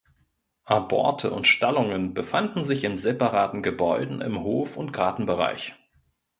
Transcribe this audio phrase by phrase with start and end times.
[0.63, 5.75] Aborte und Stallungen befanden sich in separaten Gebäuden im Hof- und Gartenbereich.